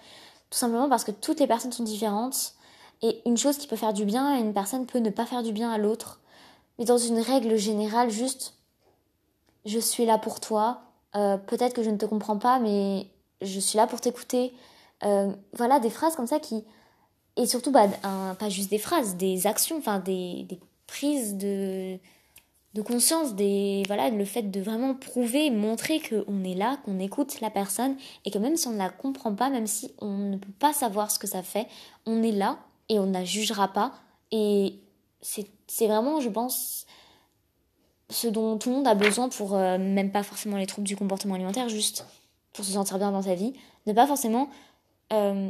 Tout 0.49 0.57
simplement 0.57 0.89
parce 0.89 1.03
que 1.03 1.11
toutes 1.11 1.39
les 1.39 1.47
personnes 1.47 1.71
sont 1.71 1.83
différentes 1.83 2.53
et 3.01 3.21
une 3.25 3.37
chose 3.37 3.57
qui 3.57 3.67
peut 3.67 3.75
faire 3.75 3.93
du 3.93 4.05
bien 4.05 4.25
à 4.33 4.39
une 4.39 4.53
personne 4.53 4.85
peut 4.85 4.99
ne 4.99 5.09
pas 5.09 5.25
faire 5.25 5.43
du 5.43 5.51
bien 5.51 5.71
à 5.71 5.77
l'autre. 5.77 6.19
Mais 6.77 6.85
dans 6.85 6.97
une 6.97 7.19
règle 7.19 7.57
générale, 7.57 8.09
juste 8.09 8.55
je 9.65 9.79
suis 9.79 10.05
là 10.05 10.17
pour 10.17 10.39
toi. 10.39 10.81
Euh, 11.15 11.37
peut-être 11.37 11.73
que 11.73 11.83
je 11.83 11.89
ne 11.89 11.97
te 11.97 12.05
comprends 12.05 12.37
pas, 12.37 12.59
mais 12.59 13.07
je 13.41 13.59
suis 13.59 13.77
là 13.77 13.87
pour 13.87 13.99
t'écouter. 13.99 14.53
Euh, 15.03 15.31
voilà, 15.53 15.79
des 15.79 15.89
phrases 15.89 16.15
comme 16.15 16.27
ça 16.27 16.39
qui 16.39 16.63
et 17.39 17.45
surtout 17.45 17.71
bah, 17.71 17.87
pas 18.37 18.49
juste 18.49 18.69
des 18.69 18.77
phrases, 18.77 19.15
des 19.15 19.47
actions, 19.47 19.77
enfin 19.77 19.99
des, 19.99 20.45
des 20.49 20.59
prises 20.87 21.37
de, 21.37 21.97
de 22.73 22.81
conscience, 22.81 23.33
des, 23.33 23.83
voilà, 23.87 24.09
le 24.09 24.25
fait 24.25 24.43
de 24.43 24.59
vraiment 24.59 24.93
prouver, 24.93 25.49
montrer 25.49 26.01
qu'on 26.01 26.43
est 26.43 26.53
là, 26.53 26.77
qu'on 26.83 26.99
écoute 26.99 27.39
la 27.39 27.49
personne 27.49 27.95
et 28.25 28.31
que 28.31 28.37
même 28.37 28.57
si 28.57 28.67
on 28.67 28.71
ne 28.71 28.77
la 28.77 28.89
comprend 28.89 29.33
pas, 29.33 29.49
même 29.49 29.67
si 29.67 29.93
on 29.99 30.17
ne 30.17 30.37
peut 30.37 30.51
pas 30.59 30.73
savoir 30.73 31.11
ce 31.11 31.17
que 31.17 31.27
ça 31.27 31.41
fait, 31.41 31.67
on 32.05 32.21
est 32.23 32.33
là 32.33 32.59
et 32.89 32.99
on 32.99 33.05
ne 33.05 33.13
la 33.13 33.23
jugera 33.23 33.69
pas. 33.69 33.93
Et 34.31 34.75
c'est 35.21 35.87
vraiment, 35.87 36.19
je 36.19 36.27
pense, 36.27 36.85
ce 38.09 38.27
dont 38.27 38.57
tout 38.57 38.69
le 38.69 38.75
monde 38.75 38.87
a 38.87 38.95
besoin 38.95 39.29
pour, 39.29 39.55
euh, 39.55 39.77
même 39.77 40.11
pas 40.11 40.23
forcément 40.23 40.57
les 40.57 40.67
troubles 40.67 40.87
du 40.87 40.97
comportement 40.97 41.35
alimentaire, 41.35 41.69
juste 41.69 42.05
pour 42.51 42.65
se 42.65 42.73
sentir 42.73 42.97
bien 42.97 43.13
dans 43.13 43.21
sa 43.21 43.35
vie, 43.35 43.53
ne 43.85 43.93
pas 43.93 44.07
forcément 44.07 44.49
euh, 45.13 45.49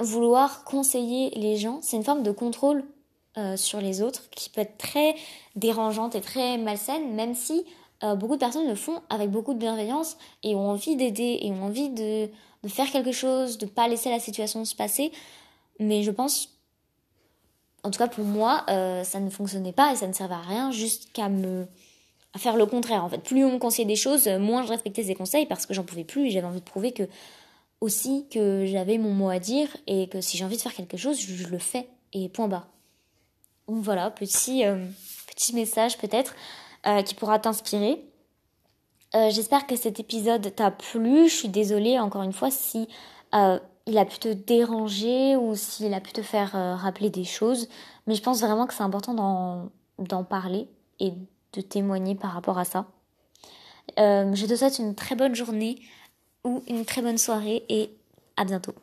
vouloir 0.00 0.64
conseiller 0.64 1.30
les 1.30 1.56
gens, 1.56 1.80
c'est 1.82 1.96
une 1.96 2.04
forme 2.04 2.22
de 2.22 2.30
contrôle 2.30 2.84
euh, 3.36 3.56
sur 3.56 3.80
les 3.80 4.02
autres 4.02 4.28
qui 4.30 4.50
peut 4.50 4.60
être 4.60 4.78
très 4.78 5.14
dérangeante 5.56 6.14
et 6.14 6.20
très 6.20 6.58
malsaine, 6.58 7.14
même 7.14 7.34
si 7.34 7.64
euh, 8.02 8.14
beaucoup 8.14 8.34
de 8.34 8.40
personnes 8.40 8.68
le 8.68 8.74
font 8.74 9.02
avec 9.10 9.30
beaucoup 9.30 9.54
de 9.54 9.58
bienveillance 9.58 10.16
et 10.42 10.54
ont 10.54 10.70
envie 10.70 10.96
d'aider 10.96 11.38
et 11.42 11.50
ont 11.50 11.64
envie 11.64 11.90
de, 11.90 12.28
faire 12.68 12.90
quelque 12.90 13.12
chose, 13.12 13.58
de 13.58 13.66
pas 13.66 13.88
laisser 13.88 14.10
la 14.10 14.20
situation 14.20 14.64
se 14.64 14.74
passer. 14.74 15.12
Mais 15.78 16.02
je 16.02 16.10
pense, 16.10 16.48
en 17.82 17.90
tout 17.90 17.98
cas 17.98 18.08
pour 18.08 18.24
moi, 18.24 18.64
euh, 18.68 19.04
ça 19.04 19.20
ne 19.20 19.30
fonctionnait 19.30 19.72
pas 19.72 19.92
et 19.92 19.96
ça 19.96 20.06
ne 20.06 20.12
servait 20.12 20.34
à 20.34 20.40
rien 20.40 20.70
jusqu'à 20.70 21.28
me 21.28 21.66
à 22.34 22.38
faire 22.38 22.56
le 22.56 22.66
contraire. 22.66 23.04
En 23.04 23.08
fait, 23.08 23.18
plus 23.18 23.44
on 23.44 23.52
me 23.52 23.58
conseillait 23.58 23.86
des 23.86 23.94
choses, 23.94 24.26
moins 24.26 24.64
je 24.64 24.68
respectais 24.68 25.04
ses 25.04 25.14
conseils 25.14 25.46
parce 25.46 25.66
que 25.66 25.74
j'en 25.74 25.84
pouvais 25.84 26.02
plus 26.02 26.26
et 26.26 26.30
j'avais 26.30 26.46
envie 26.46 26.58
de 26.58 26.64
prouver 26.64 26.90
que 26.90 27.04
aussi 27.84 28.26
que 28.30 28.64
j'avais 28.64 28.96
mon 28.96 29.12
mot 29.12 29.28
à 29.28 29.38
dire 29.38 29.68
et 29.86 30.08
que 30.08 30.22
si 30.22 30.38
j'ai 30.38 30.44
envie 30.44 30.56
de 30.56 30.62
faire 30.62 30.72
quelque 30.72 30.96
chose, 30.96 31.20
je, 31.20 31.46
le 31.46 31.58
fais 31.58 31.88
et 32.14 32.30
point 32.30 32.48
bas. 32.48 32.66
Voilà, 33.66 34.10
petit, 34.10 34.64
euh, 34.64 34.86
petit 35.26 35.54
message 35.54 35.98
peut-être 35.98 36.34
euh, 36.86 37.02
qui 37.02 37.14
pourra 37.14 37.38
t'inspirer. 37.38 38.02
Euh, 39.14 39.28
j'espère 39.30 39.66
que 39.66 39.76
cet 39.76 40.00
épisode 40.00 40.54
t'a 40.54 40.70
plu. 40.70 41.28
Je 41.28 41.34
suis 41.34 41.48
désolée 41.48 41.98
encore 41.98 42.22
une 42.22 42.32
fois 42.32 42.50
si 42.50 42.88
il 43.86 43.98
a 43.98 44.04
pu 44.06 44.18
te 44.18 44.32
déranger 44.32 45.36
ou 45.36 45.54
s'il 45.54 45.92
a 45.92 46.00
pu 46.00 46.12
te 46.12 46.22
faire 46.22 46.52
rappeler 46.52 47.10
des 47.10 47.24
choses. 47.24 47.68
Mais 48.06 48.14
je 48.14 48.22
pense 48.22 48.40
vraiment 48.40 48.66
que 48.66 48.72
c'est 48.72 48.82
important 48.82 49.12
d'en 49.98 50.24
parler 50.24 50.68
et 51.00 51.12
de 51.52 51.60
témoigner 51.60 52.14
par 52.14 52.32
rapport 52.32 52.58
à 52.58 52.64
ça. 52.64 52.86
je 53.98 54.46
te 54.46 54.54
souhaite 54.54 54.78
une 54.78 54.94
très 54.94 55.16
bonne 55.16 55.34
journée 55.34 55.80
ou 56.44 56.62
une 56.68 56.84
très 56.84 57.02
bonne 57.02 57.18
soirée 57.18 57.64
et 57.68 57.90
à 58.36 58.44
bientôt. 58.44 58.74